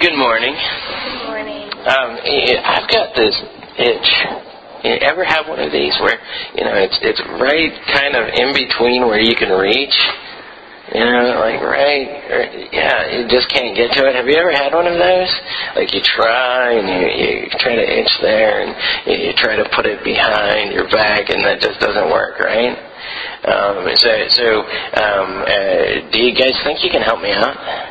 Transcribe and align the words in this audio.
Good 0.00 0.16
morning. 0.16 0.56
Good 0.56 1.28
morning. 1.28 1.68
Um, 1.84 2.16
I've 2.64 2.88
got 2.88 3.12
this 3.12 3.36
itch. 3.76 4.08
You 4.80 4.96
ever 5.04 5.28
have 5.28 5.44
one 5.44 5.60
of 5.60 5.68
these 5.76 5.92
where 6.00 6.16
you 6.56 6.64
know 6.64 6.72
it's 6.72 6.96
it's 7.04 7.20
right 7.36 7.68
kind 7.92 8.16
of 8.16 8.32
in 8.32 8.56
between 8.56 9.04
where 9.04 9.20
you 9.20 9.36
can 9.36 9.52
reach? 9.52 9.92
You 10.96 11.04
know, 11.04 11.44
like 11.44 11.60
right, 11.60 12.08
or, 12.32 12.40
yeah, 12.72 13.12
you 13.12 13.28
just 13.28 13.52
can't 13.52 13.76
get 13.76 13.92
to 13.92 14.08
it. 14.08 14.16
Have 14.16 14.24
you 14.24 14.40
ever 14.40 14.48
had 14.56 14.72
one 14.72 14.88
of 14.88 14.96
those? 14.96 15.28
Like 15.76 15.92
you 15.92 16.00
try 16.00 16.80
and 16.80 16.88
you, 16.88 17.04
you 17.20 17.52
try 17.60 17.76
to 17.76 17.84
itch 17.84 18.12
there 18.24 18.64
and 18.64 18.72
you, 19.04 19.28
you 19.28 19.32
try 19.36 19.52
to 19.60 19.68
put 19.76 19.84
it 19.84 20.00
behind 20.00 20.72
your 20.72 20.88
back 20.88 21.28
and 21.28 21.44
that 21.44 21.60
just 21.60 21.76
doesn't 21.76 22.08
work, 22.08 22.40
right? 22.40 22.72
Um, 23.44 23.84
so, 24.00 24.10
so 24.32 24.46
um, 24.96 25.44
uh, 25.44 26.08
do 26.08 26.24
you 26.24 26.32
guys 26.32 26.56
think 26.64 26.80
you 26.80 26.88
can 26.88 27.04
help 27.04 27.20
me 27.20 27.36
out? 27.36 27.89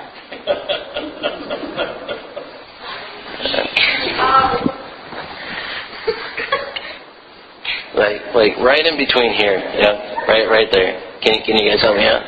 Like 7.99 8.23
like 8.33 8.55
right 8.63 8.85
in 8.87 8.95
between 8.95 9.33
here, 9.35 9.59
yeah, 9.59 10.23
right 10.27 10.47
right 10.47 10.71
there. 10.71 10.95
Can 11.21 11.43
can 11.43 11.57
you 11.59 11.69
guys 11.69 11.81
help 11.83 11.97
me 11.97 12.07
out? 12.07 12.23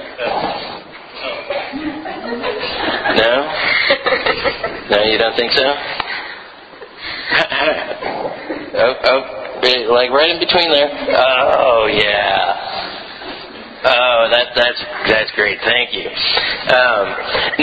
No, 3.16 3.48
no, 4.92 5.04
you 5.08 5.18
don't 5.18 5.36
think 5.36 5.52
so? 5.54 5.64
oh, 8.76 8.94
oh, 9.08 9.22
like 9.96 10.12
right 10.12 10.30
in 10.30 10.40
between 10.40 10.70
there. 10.72 10.92
Oh 11.16 11.88
yeah. 11.88 12.82
Oh, 13.84 14.30
that, 14.30 14.54
that's 14.54 14.78
that's 15.10 15.32
great. 15.34 15.58
Thank 15.66 15.90
you. 15.90 16.06
Um, 16.06 17.06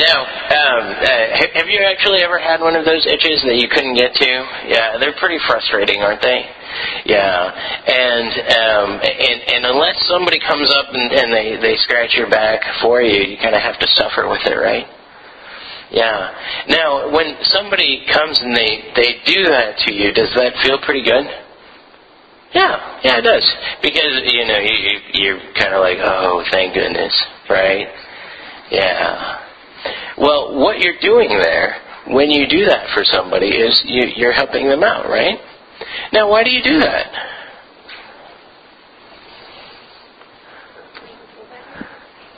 now, 0.02 0.18
um, 0.26 0.82
uh, 0.98 1.46
have 1.54 1.70
you 1.70 1.78
actually 1.86 2.26
ever 2.26 2.42
had 2.42 2.58
one 2.60 2.74
of 2.74 2.84
those 2.84 3.06
itches 3.06 3.38
that 3.46 3.54
you 3.54 3.70
couldn't 3.70 3.94
get 3.94 4.14
to? 4.18 4.30
Yeah, 4.66 4.98
they're 4.98 5.14
pretty 5.22 5.38
frustrating, 5.46 6.02
aren't 6.02 6.20
they? 6.20 6.42
Yeah, 7.06 7.54
and 7.88 8.30
um, 8.52 9.00
and 9.00 9.38
and 9.48 9.64
unless 9.66 9.96
somebody 10.06 10.38
comes 10.40 10.70
up 10.70 10.92
and, 10.92 11.12
and 11.12 11.32
they 11.32 11.56
they 11.56 11.76
scratch 11.76 12.14
your 12.16 12.28
back 12.28 12.60
for 12.82 13.00
you, 13.02 13.22
you 13.24 13.36
kind 13.38 13.54
of 13.54 13.62
have 13.62 13.78
to 13.80 13.86
suffer 13.94 14.28
with 14.28 14.44
it, 14.44 14.54
right? 14.56 14.86
Yeah. 15.90 16.34
Now, 16.68 17.10
when 17.10 17.36
somebody 17.42 18.04
comes 18.12 18.38
and 18.40 18.54
they 18.54 18.92
they 18.94 19.10
do 19.24 19.44
that 19.44 19.78
to 19.86 19.92
you, 19.92 20.12
does 20.12 20.32
that 20.36 20.52
feel 20.62 20.78
pretty 20.84 21.02
good? 21.02 21.24
Yeah, 22.54 23.00
yeah, 23.04 23.18
it 23.18 23.22
does. 23.22 23.44
Because 23.82 24.22
you 24.24 24.46
know 24.46 24.58
you, 24.58 24.72
you 24.72 25.00
you're 25.14 25.40
kind 25.54 25.74
of 25.74 25.80
like, 25.80 25.98
oh, 26.00 26.44
thank 26.50 26.74
goodness, 26.74 27.12
right? 27.48 27.88
Yeah. 28.70 29.44
Well, 30.18 30.58
what 30.58 30.78
you're 30.80 30.98
doing 31.00 31.28
there 31.28 31.76
when 32.08 32.30
you 32.30 32.46
do 32.48 32.64
that 32.66 32.88
for 32.94 33.04
somebody 33.04 33.48
is 33.48 33.82
you, 33.84 34.04
you're 34.16 34.32
helping 34.32 34.68
them 34.68 34.82
out, 34.82 35.08
right? 35.08 35.38
Now, 36.12 36.28
why 36.28 36.42
do 36.42 36.50
you 36.50 36.62
do 36.62 36.80
that? 36.80 37.06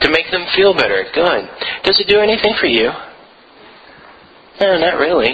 make 0.11 0.29
them 0.31 0.45
feel 0.55 0.73
better. 0.73 1.05
Good. 1.13 1.49
Does 1.83 1.99
it 1.99 2.07
do 2.07 2.19
anything 2.19 2.53
for 2.59 2.67
you? 2.67 2.91
No, 4.59 4.77
not 4.77 4.99
really. 4.99 5.33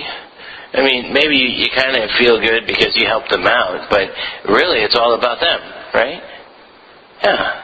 I 0.74 0.84
mean, 0.84 1.14
maybe 1.14 1.36
you, 1.36 1.48
you 1.48 1.68
kind 1.76 1.96
of 1.96 2.10
feel 2.20 2.40
good 2.40 2.68
because 2.68 2.96
you 2.96 3.08
helped 3.08 3.30
them 3.30 3.48
out, 3.48 3.90
but 3.90 4.10
really 4.48 4.80
it's 4.80 4.96
all 4.96 5.18
about 5.18 5.40
them, 5.40 5.60
right? 5.94 6.22
Yeah. 7.24 7.64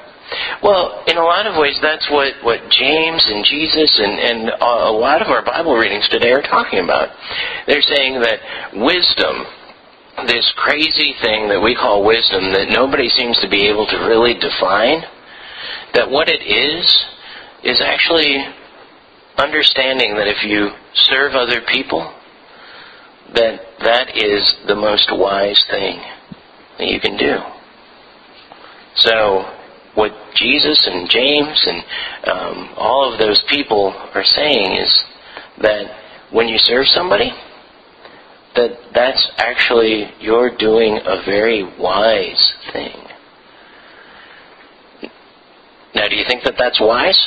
Well, 0.63 1.03
in 1.07 1.17
a 1.17 1.23
lot 1.23 1.45
of 1.45 1.59
ways, 1.59 1.77
that's 1.81 2.07
what, 2.09 2.33
what 2.43 2.59
James 2.71 3.23
and 3.27 3.45
Jesus 3.45 3.91
and, 3.99 4.17
and 4.19 4.49
a 4.49 4.91
lot 4.91 5.21
of 5.21 5.27
our 5.27 5.43
Bible 5.43 5.75
readings 5.75 6.07
today 6.09 6.31
are 6.31 6.41
talking 6.41 6.79
about. 6.79 7.09
They're 7.67 7.83
saying 7.83 8.19
that 8.21 8.39
wisdom, 8.73 9.45
this 10.25 10.51
crazy 10.57 11.13
thing 11.21 11.49
that 11.49 11.61
we 11.61 11.75
call 11.75 12.05
wisdom 12.05 12.51
that 12.53 12.71
nobody 12.71 13.09
seems 13.09 13.37
to 13.39 13.49
be 13.49 13.67
able 13.67 13.85
to 13.87 13.97
really 14.07 14.33
define, 14.33 15.03
that 15.93 16.09
what 16.09 16.27
it 16.29 16.41
is, 16.41 17.05
is 17.63 17.81
actually 17.81 18.43
understanding 19.37 20.15
that 20.15 20.27
if 20.27 20.43
you 20.43 20.69
serve 20.93 21.33
other 21.33 21.61
people, 21.61 22.13
that 23.33 23.61
that 23.79 24.15
is 24.15 24.55
the 24.67 24.75
most 24.75 25.09
wise 25.11 25.63
thing 25.69 26.01
that 26.77 26.87
you 26.87 26.99
can 26.99 27.17
do. 27.17 27.37
So, 28.95 29.45
what 29.95 30.11
Jesus 30.35 30.87
and 30.87 31.09
James 31.09 31.67
and 31.67 31.83
um, 32.27 32.73
all 32.77 33.11
of 33.11 33.19
those 33.19 33.43
people 33.49 33.93
are 34.13 34.23
saying 34.23 34.77
is 34.77 35.03
that 35.61 35.85
when 36.31 36.47
you 36.47 36.57
serve 36.57 36.87
somebody, 36.87 37.31
that 38.55 38.77
that's 38.93 39.31
actually 39.37 40.11
you're 40.19 40.55
doing 40.55 40.99
a 41.05 41.23
very 41.25 41.63
wise 41.79 42.53
thing. 42.71 43.02
Now, 45.95 46.07
do 46.07 46.15
you 46.15 46.25
think 46.27 46.43
that 46.43 46.55
that's 46.57 46.79
wise? 46.81 47.19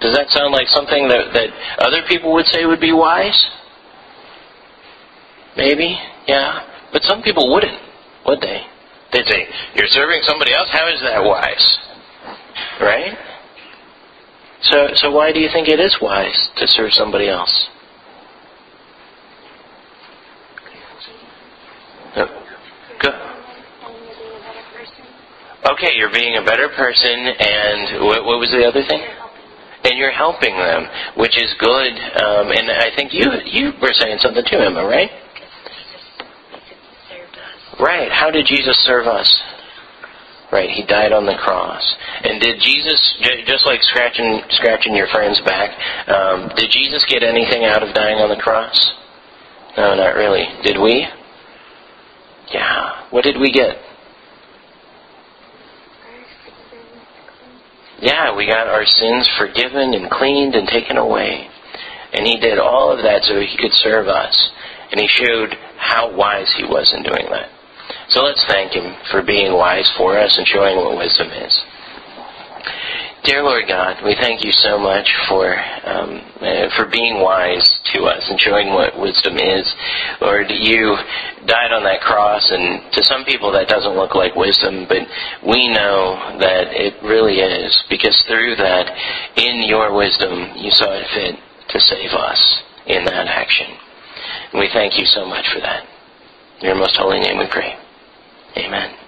Does 0.00 0.14
that 0.16 0.30
sound 0.30 0.52
like 0.52 0.68
something 0.68 1.08
that, 1.08 1.32
that 1.34 1.48
other 1.84 2.02
people 2.08 2.32
would 2.32 2.46
say 2.46 2.64
would 2.64 2.80
be 2.80 2.92
wise? 2.92 3.46
Maybe, 5.56 5.98
yeah. 6.26 6.60
But 6.92 7.02
some 7.02 7.22
people 7.22 7.52
wouldn't, 7.52 7.78
would 8.26 8.40
they? 8.40 8.62
They'd 9.12 9.26
say, 9.26 9.46
You're 9.74 9.88
serving 9.88 10.20
somebody 10.22 10.52
else? 10.54 10.68
How 10.70 10.88
is 10.88 11.00
that 11.00 11.22
wise? 11.24 11.78
Right? 12.80 13.18
So, 14.62 14.88
so 14.94 15.10
why 15.10 15.32
do 15.32 15.40
you 15.40 15.48
think 15.52 15.68
it 15.68 15.80
is 15.80 15.96
wise 16.00 16.50
to 16.56 16.66
serve 16.66 16.92
somebody 16.92 17.28
else? 17.28 17.68
Good. 22.14 23.14
Okay, 25.78 25.94
you're 25.94 26.12
being 26.12 26.36
a 26.36 26.44
better 26.44 26.68
person, 26.74 27.14
and 27.14 28.04
what, 28.04 28.26
what 28.26 28.42
was 28.42 28.50
the 28.50 28.66
other 28.66 28.82
thing? 28.86 29.00
and 29.84 29.96
you're 29.96 30.12
helping 30.12 30.56
them, 30.56 30.86
which 31.16 31.38
is 31.38 31.54
good. 31.58 31.92
Um, 31.92 32.50
and 32.50 32.70
I 32.70 32.90
think 32.96 33.14
you 33.14 33.24
you 33.46 33.72
were 33.80 33.92
saying 33.92 34.18
something 34.20 34.44
too, 34.50 34.58
Emma, 34.58 34.84
right? 34.84 35.10
Right. 37.80 38.10
How 38.10 38.30
did 38.30 38.46
Jesus 38.46 38.76
serve 38.84 39.06
us? 39.06 39.28
Right. 40.50 40.70
He 40.70 40.84
died 40.84 41.12
on 41.12 41.26
the 41.26 41.36
cross. 41.36 41.84
And 42.24 42.40
did 42.40 42.58
Jesus, 42.60 42.98
just 43.46 43.66
like 43.66 43.82
scratching 43.82 44.42
scratching 44.50 44.94
your 44.94 45.06
friend's 45.08 45.40
back, 45.42 45.78
um, 46.08 46.50
did 46.56 46.70
Jesus 46.70 47.04
get 47.08 47.22
anything 47.22 47.64
out 47.64 47.86
of 47.86 47.94
dying 47.94 48.18
on 48.18 48.28
the 48.28 48.42
cross? 48.42 48.76
No, 49.76 49.94
not 49.94 50.16
really. 50.16 50.44
Did 50.64 50.80
we? 50.80 51.06
Yeah. 52.52 53.08
What 53.10 53.22
did 53.24 53.38
we 53.38 53.52
get? 53.52 53.76
Yeah, 58.00 58.36
we 58.36 58.46
got 58.46 58.68
our 58.68 58.86
sins 58.86 59.28
forgiven 59.38 59.94
and 59.94 60.10
cleaned 60.10 60.54
and 60.54 60.68
taken 60.68 60.96
away. 60.96 61.48
And 62.12 62.26
he 62.26 62.38
did 62.38 62.58
all 62.58 62.90
of 62.92 63.02
that 63.02 63.24
so 63.24 63.40
he 63.40 63.56
could 63.56 63.72
serve 63.72 64.08
us. 64.08 64.50
And 64.90 65.00
he 65.00 65.08
showed 65.08 65.54
how 65.76 66.14
wise 66.14 66.52
he 66.56 66.64
was 66.64 66.92
in 66.92 67.02
doing 67.02 67.26
that. 67.30 67.50
So 68.08 68.22
let's 68.22 68.44
thank 68.46 68.72
Him 68.72 68.96
for 69.10 69.22
being 69.22 69.52
wise 69.52 69.90
for 69.96 70.18
us 70.18 70.36
and 70.38 70.46
showing 70.46 70.76
what 70.76 70.96
wisdom 70.96 71.28
is. 71.30 71.62
Dear 73.24 73.42
Lord 73.42 73.66
God, 73.66 74.02
we 74.04 74.14
thank 74.14 74.44
you 74.44 74.52
so 74.52 74.78
much 74.78 75.10
for 75.28 75.52
um, 75.84 76.22
uh, 76.40 76.70
for 76.76 76.86
being 76.86 77.20
wise 77.20 77.78
to 77.92 78.04
us 78.04 78.22
and 78.30 78.38
showing 78.40 78.70
what 78.70 78.98
wisdom 78.98 79.36
is. 79.36 79.66
Lord, 80.20 80.46
you 80.50 80.96
died 81.44 81.72
on 81.72 81.82
that 81.82 82.00
cross, 82.00 82.48
and 82.50 82.80
to 82.92 83.02
some 83.02 83.24
people 83.24 83.50
that 83.52 83.68
doesn't 83.68 83.96
look 83.96 84.14
like 84.14 84.36
wisdom, 84.36 84.86
but 84.88 85.02
we 85.44 85.68
know 85.68 86.38
that 86.38 86.68
it 86.70 86.94
really 87.02 87.40
is 87.40 87.82
because 87.90 88.16
through 88.28 88.54
that, 88.56 88.86
in 89.36 89.68
your 89.68 89.94
wisdom, 89.94 90.56
you 90.56 90.70
saw 90.70 90.92
it 90.92 91.06
fit 91.12 91.34
to 91.70 91.80
save 91.80 92.12
us 92.12 92.62
in 92.86 93.04
that 93.04 93.26
action. 93.26 93.66
And 94.52 94.60
we 94.60 94.70
thank 94.72 94.96
you 94.96 95.04
so 95.04 95.26
much 95.26 95.46
for 95.52 95.60
that. 95.60 95.84
In 96.60 96.66
your 96.66 96.76
most 96.76 96.96
holy 96.96 97.18
name 97.18 97.38
we 97.38 97.46
pray. 97.50 97.76
Amen. 98.56 99.07